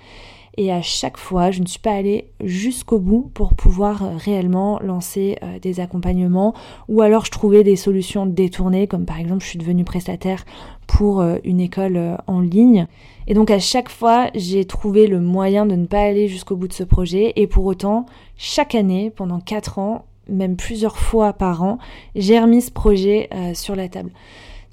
Et 0.58 0.70
à 0.70 0.82
chaque 0.82 1.16
fois, 1.16 1.50
je 1.50 1.60
ne 1.60 1.66
suis 1.66 1.78
pas 1.78 1.92
allée 1.92 2.26
jusqu'au 2.44 2.98
bout 2.98 3.30
pour 3.32 3.54
pouvoir 3.54 4.02
euh, 4.02 4.16
réellement 4.16 4.78
lancer 4.80 5.38
euh, 5.42 5.58
des 5.58 5.80
accompagnements 5.80 6.52
ou 6.88 7.00
alors 7.00 7.24
je 7.24 7.30
trouvais 7.30 7.64
des 7.64 7.76
solutions 7.76 8.26
détournées, 8.26 8.86
comme 8.86 9.06
par 9.06 9.18
exemple 9.18 9.42
je 9.42 9.48
suis 9.48 9.58
devenue 9.58 9.84
prestataire 9.84 10.44
pour 10.86 11.20
euh, 11.20 11.36
une 11.44 11.60
école 11.60 12.18
en 12.26 12.40
ligne. 12.40 12.86
Et 13.26 13.34
donc 13.34 13.50
à 13.50 13.58
chaque 13.58 13.88
fois, 13.88 14.26
j'ai 14.34 14.66
trouvé 14.66 15.06
le 15.06 15.20
moyen 15.20 15.64
de 15.64 15.74
ne 15.74 15.86
pas 15.86 16.02
aller 16.02 16.28
jusqu'au 16.28 16.56
bout 16.56 16.68
de 16.68 16.74
ce 16.74 16.84
projet 16.84 17.32
et 17.36 17.46
pour 17.46 17.64
autant, 17.64 18.04
chaque 18.36 18.74
année, 18.74 19.10
pendant 19.10 19.40
4 19.40 19.78
ans, 19.78 20.04
même 20.28 20.56
plusieurs 20.56 20.98
fois 20.98 21.32
par 21.32 21.62
an, 21.62 21.78
j'ai 22.14 22.38
remis 22.38 22.62
ce 22.62 22.70
projet 22.70 23.28
sur 23.54 23.74
la 23.74 23.88
table. 23.88 24.10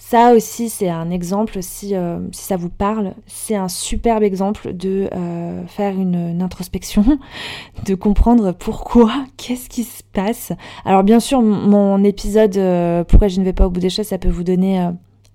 Ça 0.01 0.34
aussi, 0.34 0.70
c'est 0.70 0.88
un 0.88 1.12
exemple, 1.12 1.62
si, 1.62 1.94
euh, 1.94 2.20
si 2.32 2.44
ça 2.44 2.56
vous 2.56 2.70
parle, 2.70 3.13
c'est 3.27 3.56
un 3.56 3.68
superbe 3.68 4.24
exemple 4.24 4.74
de 4.74 5.10
euh, 5.13 5.68
faire 5.68 6.00
une, 6.00 6.41
introspection, 6.41 7.20
de 7.86 7.96
comprendre 7.96 8.53
pourquoi, 8.53 9.25
qu'est-ce 9.36 9.68
qui 9.68 9.84
se 9.84 10.01
passe. 10.13 10.53
Alors 10.86 11.03
bien 11.03 11.20
sûr, 11.20 11.41
mon 11.41 12.01
épisode 12.06 12.56
euh, 12.56 13.03
Pourquoi 13.03 13.27
je 13.27 13.41
ne 13.41 13.46
vais 13.46 13.51
pas 13.51 13.68
au 13.68 13.70
bout 13.70 13.82
des 13.82 13.89
choses, 13.89 14.08
ça 14.08 14.18
peut 14.18 14.29
vous 14.29 14.46
donner 14.46 14.89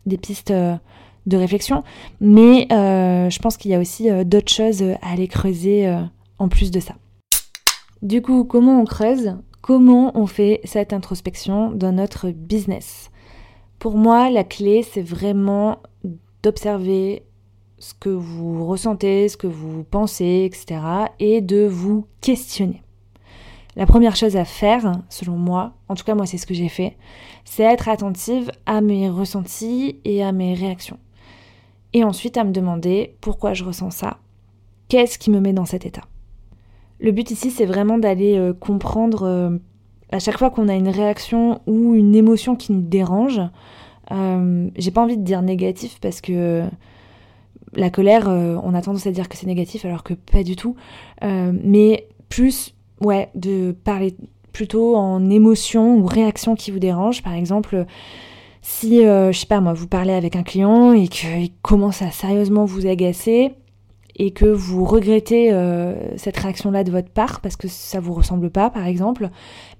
des 0.06 0.16
pistes 0.16 0.52
de 0.52 1.36
réflexion, 1.36 1.84
mais 2.20 2.66
je 2.70 3.38
pense 3.40 3.58
qu'il 3.58 3.70
y 3.70 3.74
a 3.74 3.78
aussi 3.78 4.08
d'autres 4.24 4.52
choses 4.52 4.82
à 4.82 5.12
aller 5.12 5.28
creuser 5.28 5.94
en 6.38 6.48
plus 6.48 6.70
de 6.70 6.80
ça. 6.80 6.94
Du 8.00 8.22
coup, 8.22 8.44
comment 8.44 8.80
on 8.80 8.84
creuse? 8.86 9.36
Comment 9.60 10.10
on 10.18 10.26
fait 10.26 10.60
cette 10.64 10.94
introspection 10.94 11.70
dans 11.70 11.92
notre 11.92 12.30
business? 12.30 13.10
Pour 13.78 13.96
moi, 13.96 14.30
la 14.30 14.44
clé, 14.44 14.82
c'est 14.82 15.02
vraiment 15.02 15.78
d'observer 16.42 17.24
ce 17.78 17.94
que 17.94 18.08
vous 18.08 18.66
ressentez, 18.66 19.28
ce 19.28 19.36
que 19.36 19.46
vous 19.46 19.84
pensez, 19.84 20.48
etc. 20.50 20.80
et 21.18 21.40
de 21.40 21.66
vous 21.66 22.06
questionner. 22.20 22.82
La 23.76 23.86
première 23.86 24.14
chose 24.14 24.36
à 24.36 24.44
faire, 24.44 24.92
selon 25.08 25.36
moi, 25.36 25.74
en 25.88 25.94
tout 25.94 26.04
cas 26.04 26.14
moi 26.14 26.26
c'est 26.26 26.38
ce 26.38 26.46
que 26.46 26.54
j'ai 26.54 26.68
fait, 26.68 26.96
c'est 27.44 27.64
être 27.64 27.88
attentive 27.88 28.52
à 28.66 28.80
mes 28.80 29.08
ressentis 29.10 30.00
et 30.04 30.22
à 30.22 30.30
mes 30.30 30.54
réactions. 30.54 30.98
Et 31.92 32.04
ensuite 32.04 32.36
à 32.36 32.44
me 32.44 32.52
demander 32.52 33.16
pourquoi 33.20 33.52
je 33.52 33.64
ressens 33.64 33.90
ça, 33.90 34.18
qu'est-ce 34.88 35.18
qui 35.18 35.30
me 35.30 35.40
met 35.40 35.52
dans 35.52 35.64
cet 35.64 35.86
état. 35.86 36.04
Le 37.00 37.10
but 37.10 37.30
ici, 37.32 37.50
c'est 37.50 37.66
vraiment 37.66 37.98
d'aller 37.98 38.38
euh, 38.38 38.52
comprendre 38.52 39.24
euh, 39.24 39.58
à 40.10 40.18
chaque 40.18 40.38
fois 40.38 40.50
qu'on 40.50 40.68
a 40.68 40.74
une 40.74 40.88
réaction 40.88 41.60
ou 41.66 41.94
une 41.94 42.14
émotion 42.14 42.56
qui 42.56 42.72
nous 42.72 42.82
dérange. 42.82 43.40
Euh, 44.12 44.68
j'ai 44.76 44.90
pas 44.90 45.02
envie 45.02 45.16
de 45.16 45.22
dire 45.22 45.42
négatif 45.42 45.98
parce 46.00 46.20
que 46.20 46.62
la 47.74 47.90
colère, 47.90 48.28
on 48.28 48.74
a 48.74 48.82
tendance 48.82 49.06
à 49.06 49.10
dire 49.10 49.28
que 49.28 49.36
c'est 49.36 49.46
négatif 49.46 49.84
alors 49.84 50.04
que 50.04 50.14
pas 50.14 50.44
du 50.44 50.54
tout. 50.54 50.76
mais 51.22 52.06
plus, 52.28 52.72
ouais, 53.00 53.30
de 53.34 53.72
parler 53.72 54.14
plutôt 54.52 54.94
en 54.94 55.28
émotion 55.28 55.96
ou 55.96 56.06
réaction 56.06 56.54
qui 56.54 56.70
vous 56.70 56.78
dérange. 56.78 57.22
Par 57.22 57.32
exemple, 57.32 57.84
si, 58.62 59.00
je 59.00 59.32
sais 59.32 59.46
pas 59.46 59.60
moi, 59.60 59.72
vous 59.72 59.88
parlez 59.88 60.12
avec 60.12 60.36
un 60.36 60.44
client 60.44 60.92
et 60.92 61.08
qu'il 61.08 61.50
commence 61.62 62.00
à 62.00 62.12
sérieusement 62.12 62.64
vous 62.64 62.86
agacer, 62.86 63.54
et 64.16 64.32
que 64.32 64.44
vous 64.44 64.84
regrettez 64.84 65.52
euh, 65.52 66.16
cette 66.16 66.36
réaction-là 66.36 66.84
de 66.84 66.90
votre 66.90 67.10
part 67.10 67.40
parce 67.40 67.56
que 67.56 67.68
ça 67.68 68.00
vous 68.00 68.14
ressemble 68.14 68.50
pas, 68.50 68.70
par 68.70 68.86
exemple, 68.86 69.30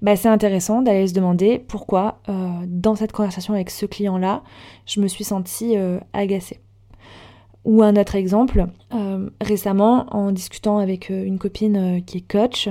bah, 0.01 0.15
c'est 0.15 0.27
intéressant 0.27 0.81
d'aller 0.81 1.07
se 1.07 1.13
demander 1.13 1.59
pourquoi 1.59 2.19
euh, 2.27 2.49
dans 2.67 2.95
cette 2.95 3.11
conversation 3.11 3.53
avec 3.53 3.69
ce 3.69 3.85
client-là, 3.85 4.43
je 4.85 4.99
me 4.99 5.07
suis 5.07 5.23
sentie 5.23 5.77
euh, 5.77 5.99
agacée. 6.13 6.59
Ou 7.63 7.81
un 7.81 7.95
autre 7.95 8.13
exemple, 8.13 8.67
récemment, 9.41 10.05
en 10.11 10.31
discutant 10.31 10.77
avec 10.77 11.09
une 11.09 11.39
copine 11.39 12.03
qui 12.05 12.19
est 12.19 12.21
coach, 12.21 12.69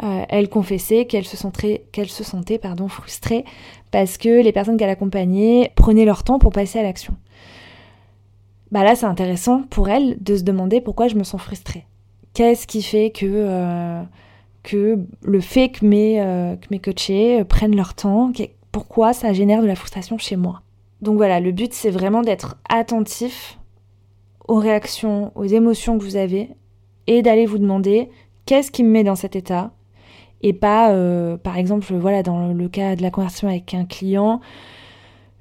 elle 0.00 0.48
confessait 0.48 1.04
qu'elle 1.04 1.26
se 1.26 1.36
sentait, 1.36 1.84
qu'elle 1.92 2.08
se 2.08 2.24
sentait 2.24 2.56
pardon, 2.56 2.88
frustrée 2.88 3.44
parce 3.90 4.16
que 4.16 4.42
les 4.42 4.52
personnes 4.52 4.78
qu'elle 4.78 4.88
accompagnait 4.88 5.70
prenaient 5.76 6.06
leur 6.06 6.24
temps 6.24 6.38
pour 6.38 6.50
passer 6.50 6.78
à 6.78 6.82
l'action 6.82 7.14
bah 8.72 8.82
là 8.82 8.96
c'est 8.96 9.06
intéressant 9.06 9.62
pour 9.70 9.88
elle 9.88 10.16
de 10.20 10.34
se 10.36 10.42
demander 10.42 10.80
pourquoi 10.80 11.06
je 11.06 11.14
me 11.14 11.22
sens 11.22 11.40
frustrée. 11.40 11.86
Qu'est-ce 12.34 12.66
qui 12.66 12.82
fait 12.82 13.10
que, 13.10 13.26
euh, 13.26 14.02
le 15.22 15.40
fait 15.40 15.68
que 15.68 15.84
mes, 15.84 16.20
euh, 16.20 16.56
que 16.56 16.66
mes 16.70 16.80
coachés 16.80 17.44
prennent 17.44 17.76
leur 17.76 17.94
temps, 17.94 18.32
pourquoi 18.72 19.12
ça 19.12 19.32
génère 19.32 19.62
de 19.62 19.66
la 19.66 19.76
frustration 19.76 20.18
chez 20.18 20.36
moi? 20.36 20.62
Donc 21.02 21.16
voilà, 21.16 21.38
le 21.38 21.52
but 21.52 21.72
c'est 21.72 21.90
vraiment 21.90 22.22
d'être 22.22 22.56
attentif 22.68 23.58
aux 24.48 24.58
réactions, 24.58 25.30
aux 25.36 25.44
émotions 25.44 25.98
que 25.98 26.02
vous 26.02 26.16
avez 26.16 26.48
et 27.06 27.22
d'aller 27.22 27.46
vous 27.46 27.58
demander 27.58 28.08
qu'est-ce 28.46 28.72
qui 28.72 28.82
me 28.82 28.90
met 28.90 29.04
dans 29.04 29.14
cet 29.14 29.36
état 29.36 29.72
et 30.42 30.52
pas, 30.52 30.90
euh, 30.90 31.36
par 31.36 31.56
exemple, 31.56 31.94
voilà, 31.94 32.22
dans 32.22 32.48
le 32.48 32.68
cas 32.68 32.96
de 32.96 33.02
la 33.02 33.10
conversation 33.10 33.48
avec 33.48 33.74
un 33.74 33.84
client, 33.84 34.40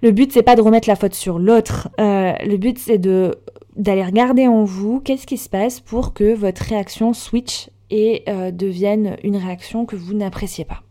le 0.01 0.11
but, 0.11 0.31
c'est 0.31 0.43
pas 0.43 0.55
de 0.55 0.61
remettre 0.61 0.87
la 0.87 0.95
faute 0.95 1.13
sur 1.13 1.37
l'autre. 1.37 1.89
Euh, 1.99 2.33
le 2.43 2.57
but, 2.57 2.79
c'est 2.79 2.97
d'aller 2.97 4.03
regarder 4.03 4.47
en 4.47 4.63
vous 4.63 4.99
qu'est-ce 4.99 5.27
qui 5.27 5.37
se 5.37 5.49
passe 5.49 5.79
pour 5.79 6.13
que 6.13 6.33
votre 6.33 6.61
réaction 6.63 7.13
switch 7.13 7.69
et 7.91 8.23
euh, 8.27 8.51
devienne 8.51 9.17
une 9.23 9.37
réaction 9.37 9.85
que 9.85 9.95
vous 9.95 10.13
n'appréciez 10.13 10.65
pas. 10.65 10.81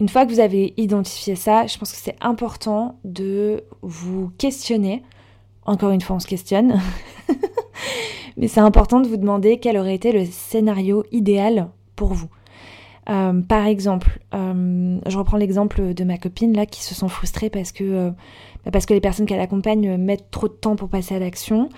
Une 0.00 0.08
fois 0.08 0.26
que 0.26 0.32
vous 0.32 0.40
avez 0.40 0.74
identifié 0.76 1.36
ça, 1.36 1.66
je 1.66 1.78
pense 1.78 1.92
que 1.92 1.98
c'est 1.98 2.16
important 2.20 2.98
de 3.04 3.64
vous 3.82 4.30
questionner. 4.38 5.02
Encore 5.64 5.90
une 5.90 6.00
fois, 6.00 6.16
on 6.16 6.20
se 6.20 6.26
questionne. 6.26 6.80
Mais 8.36 8.48
c'est 8.48 8.60
important 8.60 9.00
de 9.00 9.08
vous 9.08 9.16
demander 9.16 9.58
quel 9.58 9.78
aurait 9.78 9.94
été 9.94 10.12
le 10.12 10.26
scénario 10.26 11.04
idéal 11.12 11.70
pour 11.94 12.12
vous. 12.12 12.28
Euh, 13.08 13.40
par 13.40 13.66
exemple, 13.66 14.18
euh, 14.34 14.98
je 15.06 15.18
reprends 15.18 15.36
l'exemple 15.36 15.94
de 15.94 16.04
ma 16.04 16.18
copine 16.18 16.56
là 16.56 16.66
qui 16.66 16.82
se 16.82 16.94
sent 16.94 17.08
frustrée 17.08 17.50
parce 17.50 17.70
que, 17.72 17.84
euh, 17.84 18.10
bah, 18.64 18.70
parce 18.72 18.86
que 18.86 18.94
les 18.94 19.00
personnes 19.00 19.26
qu'elle 19.26 19.40
accompagne 19.40 19.96
mettent 19.96 20.30
trop 20.30 20.48
de 20.48 20.54
temps 20.54 20.76
pour 20.76 20.88
passer 20.88 21.14
à 21.14 21.18
l'action. 21.18 21.68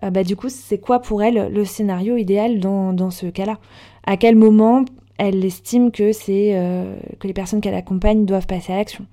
bah, 0.00 0.22
du 0.22 0.36
coup, 0.36 0.48
c'est 0.48 0.78
quoi 0.78 1.00
pour 1.00 1.22
elle 1.22 1.52
le 1.52 1.64
scénario 1.64 2.16
idéal 2.16 2.60
dans, 2.60 2.92
dans 2.92 3.10
ce 3.10 3.26
cas-là? 3.26 3.58
À 4.06 4.16
quel 4.16 4.36
moment 4.36 4.84
elle 5.18 5.44
estime 5.44 5.90
que, 5.90 6.12
c'est, 6.12 6.54
que 7.18 7.26
les 7.26 7.32
personnes 7.32 7.60
qu'elle 7.60 7.74
accompagne 7.74 8.24
doivent 8.24 8.46
passer 8.46 8.72
à 8.72 8.76
l'action? 8.76 9.06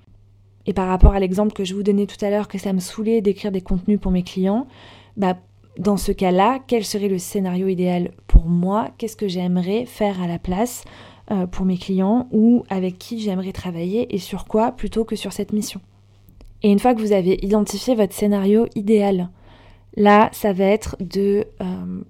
Et 0.66 0.72
par 0.72 0.86
rapport 0.86 1.12
à 1.12 1.20
l'exemple 1.20 1.52
que 1.52 1.64
je 1.64 1.74
vous 1.74 1.82
donnais 1.82 2.06
tout 2.06 2.24
à 2.24 2.30
l'heure, 2.30 2.46
que 2.46 2.58
ça 2.58 2.72
me 2.72 2.78
saoulait 2.78 3.20
d'écrire 3.20 3.50
des 3.50 3.60
contenus 3.60 3.98
pour 4.00 4.12
mes 4.12 4.22
clients, 4.22 4.68
bah, 5.16 5.36
dans 5.78 5.96
ce 5.96 6.12
cas-là, 6.12 6.60
quel 6.66 6.84
serait 6.84 7.08
le 7.08 7.18
scénario 7.18 7.68
idéal 7.68 8.12
pour 8.26 8.46
moi? 8.46 8.90
Qu'est-ce 8.96 9.16
que 9.16 9.28
j'aimerais 9.28 9.86
faire 9.86 10.22
à 10.22 10.26
la 10.26 10.38
place? 10.38 10.84
Euh, 11.30 11.46
pour 11.46 11.66
mes 11.66 11.78
clients 11.78 12.28
ou 12.30 12.64
avec 12.68 12.98
qui 12.98 13.20
j'aimerais 13.20 13.52
travailler 13.52 14.14
et 14.14 14.18
sur 14.18 14.46
quoi 14.46 14.72
plutôt 14.72 15.04
que 15.04 15.16
sur 15.16 15.32
cette 15.32 15.52
mission. 15.52 15.80
Et 16.62 16.70
une 16.70 16.78
fois 16.78 16.94
que 16.94 17.00
vous 17.00 17.12
avez 17.12 17.44
identifié 17.44 17.94
votre 17.94 18.14
scénario 18.14 18.66
idéal, 18.74 19.30
là, 19.96 20.30
ça 20.32 20.52
va 20.52 20.64
être 20.64 20.96
de 21.00 21.46
euh, 21.60 22.00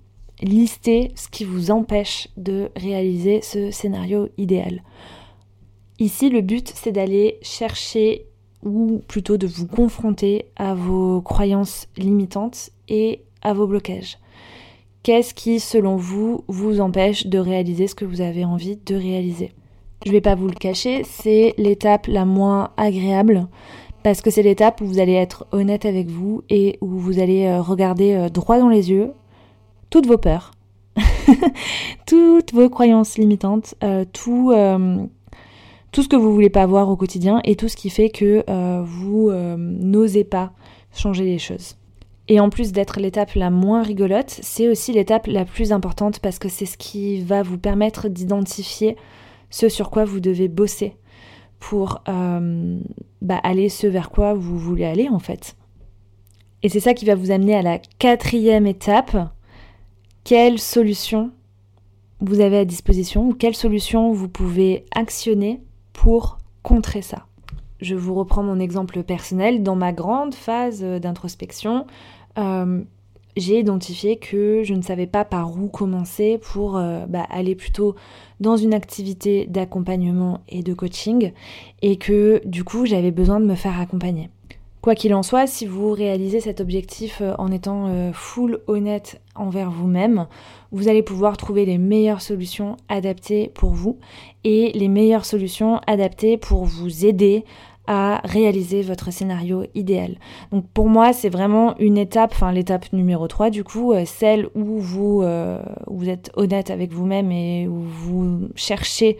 lister 0.43 1.13
ce 1.15 1.29
qui 1.29 1.45
vous 1.45 1.71
empêche 1.71 2.29
de 2.37 2.71
réaliser 2.77 3.41
ce 3.43 3.71
scénario 3.71 4.29
idéal. 4.39 4.83
Ici, 5.99 6.29
le 6.29 6.43
but, 6.43 6.71
c'est 6.75 6.93
d'aller 6.93 7.39
chercher 7.43 8.27
ou 8.63 9.01
plutôt 9.09 9.37
de 9.37 9.47
vous 9.47 9.67
confronter 9.67 10.47
à 10.57 10.75
vos 10.75 11.23
croyances 11.23 11.89
limitantes 11.97 12.71
et 12.89 13.23
à 13.43 13.55
vos 13.55 13.67
blocages. 13.67 14.19
Qu'est-ce 15.07 15.35
qui, 15.35 15.61
selon 15.61 15.95
vous, 15.95 16.43
vous 16.49 16.81
empêche 16.81 17.29
de 17.29 17.39
réaliser 17.39 17.87
ce 17.87 17.95
que 17.95 18.05
vous 18.05 18.23
avez 18.23 18.45
envie 18.45 18.75
de 18.75 18.97
réaliser? 18.97 19.53
Je 20.05 20.11
ne 20.11 20.15
vais 20.15 20.21
pas 20.21 20.35
vous 20.35 20.49
le 20.49 20.53
cacher, 20.53 21.05
c'est 21.05 21.55
l'étape 21.59 22.09
la 22.09 22.25
moins 22.25 22.71
agréable 22.77 23.47
parce 24.03 24.21
que 24.21 24.31
c'est 24.31 24.43
l'étape 24.43 24.81
où 24.81 24.85
vous 24.85 24.99
allez 24.99 25.13
être 25.13 25.47
honnête 25.53 25.87
avec 25.87 26.09
vous 26.09 26.43
et 26.51 26.77
où 26.81 26.89
vous 26.89 27.21
allez 27.21 27.47
euh, 27.47 27.63
regarder 27.63 28.15
euh, 28.15 28.29
droit 28.31 28.59
dans 28.59 28.69
les 28.69 28.91
yeux 28.91 29.13
toutes 29.91 30.09
vos 30.09 30.19
peurs, 30.19 30.51
toutes 32.09 32.53
vos 32.53 32.69
croyances 32.69 33.17
limitantes, 33.17 33.77
euh, 33.85 34.05
tout, 34.13 34.51
ce 34.51 36.09
que 36.09 36.17
vous 36.17 36.35
voulez 36.35 36.51
pas 36.51 36.67
voir 36.67 36.89
au 36.89 36.97
quotidien 36.97 37.41
et 37.45 37.55
tout 37.55 37.69
ce 37.69 37.77
qui 37.77 37.91
fait 37.91 38.11
que 38.11 38.43
vous 38.83 39.31
n'osez 39.31 40.25
pas 40.25 40.51
changer 40.93 41.23
les 41.23 41.39
choses. 41.39 41.77
Et 42.29 42.41
en 42.41 42.51
plus 42.51 42.73
d'être 42.73 42.99
l'étape 42.99 43.35
la 43.35 43.51
moins 43.51 43.83
rigolote, 43.83 44.39
c'est 44.43 44.69
aussi 44.69 44.93
l'étape 44.93 45.29
la 45.29 45.45
plus 45.45 45.73
importante 45.73 46.19
parce 46.19 46.39
que 46.39 46.49
c'est 46.49 46.67
ce 46.67 46.77
qui 46.77 47.21
va 47.21 47.43
vous 47.43 47.59
permettre 47.59 48.09
d'identifier 48.09 48.97
ce 49.51 49.69
sur 49.69 49.91
quoi 49.91 50.05
vous 50.05 50.19
devez 50.19 50.49
bosser 50.49 50.97
pour 51.61 52.03
euh, 52.09 52.79
bah, 53.23 53.41
aller 53.43 53.69
ce 53.69 53.87
vers 53.87 54.11
quoi 54.11 54.35
vous 54.35 54.59
voulez 54.59 54.85
aller 54.85 55.09
en 55.09 55.21
fait. 55.21 55.57
Et 56.63 56.69
c'est 56.69 56.81
ça 56.81 56.95
qui 56.95 57.05
va 57.05 57.15
vous 57.15 57.31
amener 57.31 57.55
à 57.55 57.63
la 57.63 57.79
quatrième 57.79 58.67
étape. 58.67 59.17
Quelle 60.25 60.59
solution 60.59 61.31
vous 62.21 62.41
avez 62.41 62.59
à 62.59 62.65
disposition 62.65 63.29
ou 63.29 63.35
quelle 63.35 63.55
solution 63.55 64.11
vous 64.11 64.29
pouvez 64.29 64.85
actionner 64.93 65.61
pour 65.93 66.39
contrer 66.65 67.03
ça? 67.03 67.27
Je 67.81 67.95
vous 67.95 68.15
reprends 68.15 68.43
mon 68.43 68.59
exemple 68.59 69.03
personnel. 69.03 69.63
Dans 69.63 69.77
ma 69.77 69.93
grande 69.93 70.35
phase 70.35 70.83
d'introspection, 70.83 71.87
euh, 72.39 72.83
j'ai 73.37 73.59
identifié 73.59 74.17
que 74.17 74.63
je 74.65 74.75
ne 74.75 74.83
savais 74.83 75.07
pas 75.07 75.25
par 75.25 75.57
où 75.59 75.69
commencer 75.69 76.39
pour 76.39 76.77
euh, 76.77 77.05
bah, 77.07 77.27
aller 77.31 77.55
plutôt 77.55 77.95
dans 78.41 78.57
une 78.57 78.73
activité 78.73 79.47
d'accompagnement 79.47 80.41
et 80.49 80.63
de 80.63 80.73
coaching 80.73 81.33
et 81.83 81.97
que 81.97 82.41
du 82.47 82.65
coup 82.65 82.87
j'avais 82.87 83.11
besoin 83.11 83.41
de 83.41 83.47
me 83.47 83.55
faire 83.55 83.79
accompagner. 83.79 84.31
Quoi 84.81 84.95
qu'il 84.95 85.15
en 85.15 85.25
soit, 85.25 85.49
si 85.49 85.67
vous 85.67 85.91
réalisez 85.91 86.41
cet 86.41 86.61
objectif 86.61 87.21
euh, 87.21 87.35
en 87.39 87.51
étant 87.51 88.13
full 88.13 88.61
honnête 88.69 89.21
envers 89.35 89.71
vous-même, 89.71 90.27
vous 90.73 90.89
allez 90.89 91.03
pouvoir 91.03 91.37
trouver 91.37 91.67
les 91.67 91.79
meilleures 91.79 92.23
solutions 92.23 92.77
adaptées 92.89 93.51
pour 93.55 93.71
vous 93.71 93.99
et 94.45 94.73
les 94.73 94.89
meilleures 94.89 95.25
solutions 95.25 95.81
adaptées 95.87 96.37
pour 96.37 96.65
vous 96.65 97.05
aider 97.05 97.45
à 97.87 98.21
réaliser 98.25 98.83
votre 98.83 99.13
scénario 99.13 99.65
idéal. 99.75 100.17
Donc 100.53 100.67
pour 100.73 100.89
moi, 100.89 101.13
c'est 101.13 101.29
vraiment 101.29 101.77
une 101.79 101.99
étape, 101.99 102.33
enfin 102.35 102.53
l'étape 102.53 102.93
numéro 102.93 103.29
3 103.29 103.51
du 103.51 103.65
coup, 103.65 103.93
euh, 103.93 104.05
celle 104.05 104.49
où 104.55 104.79
vous, 104.79 105.23
euh, 105.23 105.61
vous 105.87 106.09
êtes 106.09 106.31
honnête 106.37 106.71
avec 106.71 106.93
vous-même 106.93 107.31
et 107.31 107.69
où 107.69 107.81
vous 107.81 108.49
cherchez 108.55 109.19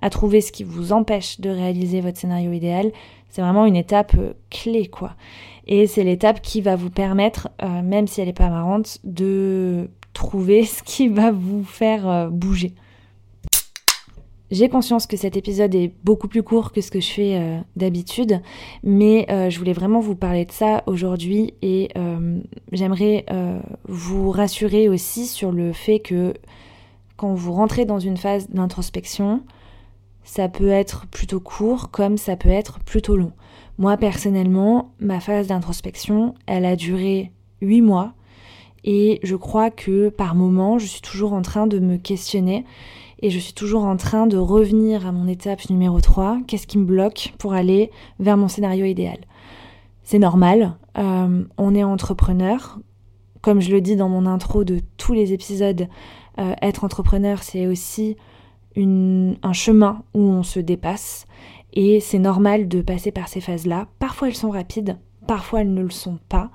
à 0.00 0.10
trouver 0.10 0.40
ce 0.40 0.52
qui 0.52 0.64
vous 0.64 0.92
empêche 0.92 1.40
de 1.40 1.50
réaliser 1.50 2.00
votre 2.00 2.18
scénario 2.18 2.52
idéal. 2.52 2.92
C'est 3.30 3.42
vraiment 3.42 3.66
une 3.66 3.76
étape 3.76 4.14
euh, 4.16 4.32
clé 4.50 4.86
quoi. 4.86 5.14
Et 5.66 5.86
c'est 5.86 6.04
l'étape 6.04 6.42
qui 6.42 6.60
va 6.60 6.76
vous 6.76 6.90
permettre, 6.90 7.48
même 7.62 8.06
si 8.06 8.20
elle 8.20 8.26
n'est 8.26 8.34
pas 8.34 8.50
marrante, 8.50 8.98
de 9.02 9.88
trouver 10.12 10.64
ce 10.66 10.82
qui 10.82 11.08
va 11.08 11.32
vous 11.32 11.64
faire 11.64 12.28
bouger. 12.30 12.74
J'ai 14.54 14.68
conscience 14.68 15.08
que 15.08 15.16
cet 15.16 15.36
épisode 15.36 15.74
est 15.74 15.90
beaucoup 16.04 16.28
plus 16.28 16.44
court 16.44 16.70
que 16.70 16.80
ce 16.80 16.92
que 16.92 17.00
je 17.00 17.10
fais 17.10 17.34
euh, 17.34 17.58
d'habitude, 17.74 18.40
mais 18.84 19.26
euh, 19.28 19.50
je 19.50 19.58
voulais 19.58 19.72
vraiment 19.72 19.98
vous 19.98 20.14
parler 20.14 20.44
de 20.44 20.52
ça 20.52 20.84
aujourd'hui 20.86 21.54
et 21.60 21.88
euh, 21.98 22.38
j'aimerais 22.70 23.26
vous 23.88 24.30
rassurer 24.30 24.88
aussi 24.88 25.26
sur 25.26 25.50
le 25.50 25.72
fait 25.72 25.98
que 25.98 26.34
quand 27.16 27.34
vous 27.34 27.52
rentrez 27.52 27.84
dans 27.84 27.98
une 27.98 28.16
phase 28.16 28.48
d'introspection, 28.48 29.42
ça 30.22 30.48
peut 30.48 30.68
être 30.68 31.08
plutôt 31.08 31.40
court 31.40 31.90
comme 31.90 32.16
ça 32.16 32.36
peut 32.36 32.48
être 32.48 32.78
plutôt 32.78 33.16
long. 33.16 33.32
Moi 33.78 33.96
personnellement, 33.96 34.92
ma 35.00 35.18
phase 35.18 35.48
d'introspection, 35.48 36.36
elle 36.46 36.64
a 36.64 36.76
duré 36.76 37.32
8 37.60 37.80
mois 37.80 38.12
et 38.84 39.18
je 39.24 39.34
crois 39.34 39.70
que 39.70 40.10
par 40.10 40.36
moment, 40.36 40.78
je 40.78 40.86
suis 40.86 41.00
toujours 41.00 41.32
en 41.32 41.42
train 41.42 41.66
de 41.66 41.80
me 41.80 41.96
questionner 41.96 42.64
et 43.24 43.30
je 43.30 43.38
suis 43.38 43.54
toujours 43.54 43.84
en 43.84 43.96
train 43.96 44.26
de 44.26 44.36
revenir 44.36 45.06
à 45.06 45.10
mon 45.10 45.26
étape 45.26 45.70
numéro 45.70 45.98
3. 45.98 46.40
Qu'est-ce 46.46 46.66
qui 46.66 46.76
me 46.76 46.84
bloque 46.84 47.32
pour 47.38 47.54
aller 47.54 47.90
vers 48.20 48.36
mon 48.36 48.48
scénario 48.48 48.84
idéal? 48.84 49.16
C'est 50.02 50.18
normal, 50.18 50.76
euh, 50.98 51.42
on 51.56 51.74
est 51.74 51.84
entrepreneur. 51.84 52.78
Comme 53.40 53.62
je 53.62 53.70
le 53.70 53.80
dis 53.80 53.96
dans 53.96 54.10
mon 54.10 54.26
intro 54.26 54.62
de 54.62 54.80
tous 54.98 55.14
les 55.14 55.32
épisodes, 55.32 55.88
euh, 56.38 56.52
être 56.60 56.84
entrepreneur, 56.84 57.42
c'est 57.42 57.66
aussi 57.66 58.18
un 58.76 59.52
chemin 59.54 60.02
où 60.12 60.20
on 60.20 60.42
se 60.42 60.60
dépasse. 60.60 61.26
Et 61.72 62.00
c'est 62.00 62.18
normal 62.18 62.68
de 62.68 62.82
passer 62.82 63.10
par 63.10 63.28
ces 63.28 63.40
phases-là. 63.40 63.88
Parfois 64.00 64.28
elles 64.28 64.34
sont 64.34 64.50
rapides, 64.50 64.98
parfois 65.26 65.62
elles 65.62 65.72
ne 65.72 65.82
le 65.82 65.88
sont 65.88 66.18
pas. 66.28 66.50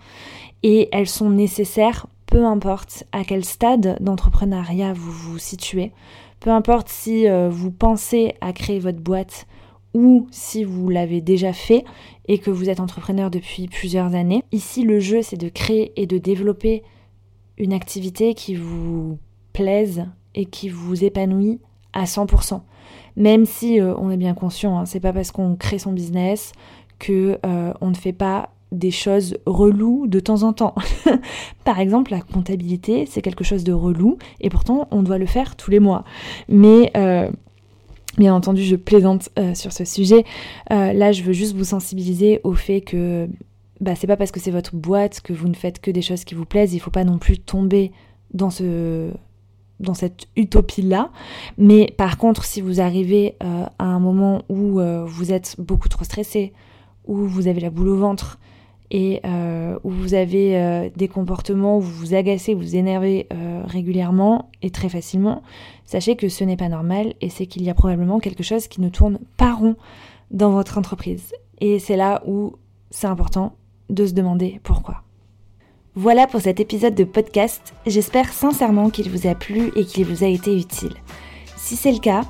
Et 0.62 0.88
elles 0.92 1.10
sont 1.10 1.32
nécessaires 1.32 2.06
peu 2.30 2.46
importe 2.46 3.06
à 3.12 3.24
quel 3.24 3.44
stade 3.44 3.98
d'entrepreneuriat 4.02 4.94
vous 4.94 5.12
vous 5.12 5.40
situez, 5.40 5.92
peu 6.40 6.50
importe 6.50 6.90
si 6.90 7.28
euh, 7.28 7.50
vous 7.50 7.72
pensez 7.72 8.36
à 8.42 8.54
créer 8.54 8.80
votre 8.80 9.00
boîte 9.00 9.48
ou 9.94 10.28
si 10.32 10.64
vous 10.64 10.90
l'avez 10.90 11.22
déjà 11.22 11.54
fait 11.54 11.84
et 12.28 12.38
que 12.38 12.52
vous 12.52 12.70
êtes 12.70 12.80
entrepreneur 12.80 13.32
depuis 13.32 13.68
plusieurs 13.68 14.14
années. 14.14 14.44
Ici, 14.52 14.84
le 14.84 15.00
jeu, 15.00 15.22
c'est 15.22 15.38
de 15.38 15.50
créer 15.50 15.92
et 15.96 16.06
de 16.06 16.18
développer 16.18 16.84
une 17.58 17.74
activité 17.74 18.34
qui 18.34 18.56
vous 18.56 19.18
plaise 19.54 20.06
et 20.36 20.46
qui 20.46 20.70
vous 20.70 21.04
épanouit 21.04 21.60
à 21.94 22.06
100%. 22.06 22.62
Même 23.16 23.46
si 23.46 23.80
euh, 23.80 23.96
on 23.98 24.12
est 24.12 24.18
bien 24.18 24.34
conscient, 24.34 24.78
hein, 24.78 24.86
c'est 24.86 25.00
pas 25.00 25.12
parce 25.12 25.32
qu'on 25.32 25.56
crée 25.56 25.80
son 25.80 25.92
business 25.92 26.54
que 27.00 27.40
euh, 27.46 27.74
on 27.82 27.90
ne 27.90 27.96
fait 27.96 28.14
pas 28.14 28.52
des 28.72 28.92
choses 28.92 29.38
reloues 29.46 30.08
de 30.08 30.20
temps 30.20 30.44
en 30.44 30.54
temps. 30.54 30.76
Par 31.64 31.80
exemple, 31.80 32.12
la 32.12 32.22
comptabilité, 32.22 33.06
c'est 33.06 33.22
quelque 33.22 33.44
chose 33.44 33.64
de 33.64 33.74
relou 33.74 34.18
et 34.42 34.50
pourtant 34.50 34.88
on 34.92 35.02
doit 35.02 35.18
le 35.18 35.26
faire 35.26 35.56
tous 35.56 35.72
les 35.72 35.80
mois. 35.80 36.04
Mais 36.48 36.92
euh, 36.96 37.30
bien 38.18 38.34
entendu, 38.34 38.64
je 38.64 38.76
plaisante 38.76 39.30
euh, 39.40 39.56
sur 39.56 39.72
ce 39.72 39.86
sujet. 39.86 40.24
Euh, 40.72 40.94
là, 40.94 41.12
je 41.12 41.24
veux 41.24 41.34
juste 41.34 41.56
vous 41.56 41.64
sensibiliser 41.64 42.42
au 42.44 42.54
fait 42.54 42.82
que 42.82 43.28
bah, 43.82 43.96
c'est 43.96 44.08
pas 44.08 44.18
parce 44.18 44.32
que 44.32 44.40
c'est 44.40 44.52
votre 44.52 44.76
boîte 44.76 45.22
que 45.22 45.34
vous 45.34 45.48
ne 45.48 45.56
faites 45.56 45.80
que 45.80 45.90
des 45.90 46.02
choses 46.02 46.24
qui 46.24 46.36
vous 46.36 46.46
plaisent. 46.46 46.74
Il 46.74 46.80
faut 46.80 46.92
pas 46.92 47.06
non 47.06 47.18
plus 47.18 47.40
tomber 47.40 47.92
dans 48.34 48.50
dans 49.80 49.94
cette 49.94 50.28
utopie-là. 50.36 51.10
Mais 51.58 51.92
par 51.98 52.18
contre, 52.18 52.44
si 52.44 52.60
vous 52.62 52.82
arrivez 52.82 53.36
à 53.40 53.86
un 53.86 54.00
moment 54.00 54.44
où 54.50 54.82
vous 55.06 55.32
êtes 55.32 55.56
beaucoup 55.58 55.88
trop 55.88 56.04
stressé, 56.04 56.52
où 57.08 57.16
vous 57.16 57.48
avez 57.48 57.62
la 57.62 57.70
boule 57.70 57.88
au 57.88 57.96
ventre, 57.96 58.38
et 58.92 59.22
euh, 59.26 59.78
où 59.84 59.92
vous 59.92 60.14
avez 60.14 60.58
euh, 60.58 60.90
des 60.96 61.08
comportements 61.08 61.78
où 61.78 61.82
vous 61.82 61.94
vous 61.94 62.14
agacez, 62.14 62.54
vous 62.54 62.76
énervez 62.76 63.28
euh, 63.32 63.64
régulièrement 63.66 64.50
et 64.62 64.72
très 64.72 64.90
facilement, 64.90 65.44
sachez 65.86 66.16
que 66.16 66.30
ce 66.30 66.44
n'est 66.44 66.58
pas 66.58 66.70
normal 66.70 67.14
et 67.22 67.30
c'est 67.30 67.46
qu'il 67.46 67.64
y 67.64 67.70
a 67.70 67.74
probablement 67.74 68.20
quelque 68.20 68.44
chose 68.44 68.68
qui 68.68 68.82
ne 68.82 68.90
tourne 68.90 69.20
pas 69.38 69.54
rond 69.54 69.76
dans 70.32 70.52
votre 70.52 70.78
entreprise. 70.78 71.34
Et 71.62 71.80
c'est 71.80 71.98
là 71.98 72.24
où 72.26 72.56
c'est 72.90 73.08
important 73.08 73.56
de 73.90 74.06
se 74.06 74.14
demander 74.14 74.60
pourquoi. 74.64 75.04
Voilà 75.96 76.28
pour 76.28 76.42
cet 76.42 76.60
épisode 76.60 76.96
de 76.96 77.04
podcast. 77.04 77.74
J'espère 77.86 78.32
sincèrement 78.32 78.90
qu'il 78.90 79.10
vous 79.10 79.28
a 79.28 79.36
plu 79.36 79.72
et 79.76 79.84
qu'il 79.84 80.06
vous 80.06 80.24
a 80.24 80.28
été 80.28 80.56
utile. 80.56 80.94
Si 81.58 81.76
c'est 81.76 81.92
le 81.92 82.00
cas, 82.00 82.22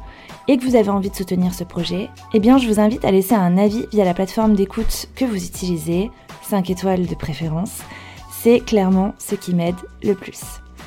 et 0.49 0.57
que 0.57 0.65
vous 0.65 0.75
avez 0.75 0.89
envie 0.89 1.11
de 1.11 1.15
soutenir 1.15 1.53
ce 1.53 1.63
projet, 1.63 2.09
eh 2.33 2.39
bien 2.39 2.57
je 2.57 2.67
vous 2.67 2.79
invite 2.79 3.05
à 3.05 3.11
laisser 3.11 3.35
un 3.35 3.55
avis 3.55 3.85
via 3.93 4.03
la 4.03 4.15
plateforme 4.15 4.55
d'écoute 4.55 5.07
que 5.15 5.23
vous 5.23 5.45
utilisez, 5.45 6.09
5 6.49 6.71
étoiles 6.71 7.05
de 7.05 7.13
préférence. 7.13 7.81
C'est 8.31 8.59
clairement 8.59 9.13
ce 9.19 9.35
qui 9.35 9.53
m'aide 9.53 9.75
le 10.01 10.15
plus. 10.15 10.41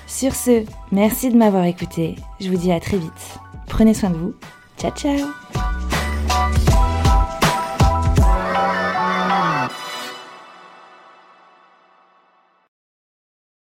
Sur 0.09 0.35
ce, 0.35 0.65
merci 0.91 1.31
de 1.31 1.37
m'avoir 1.37 1.65
écouté. 1.65 2.17
Je 2.41 2.51
vous 2.51 2.57
dis 2.57 2.73
à 2.73 2.81
très 2.81 2.99
vite. 2.99 3.39
Prenez 3.69 3.95
soin 3.95 4.11
de 4.11 4.17
vous. 4.17 4.35
Ciao 4.79 4.91
ciao 4.91 5.82